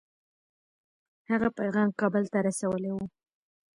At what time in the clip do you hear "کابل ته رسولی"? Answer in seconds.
1.99-2.91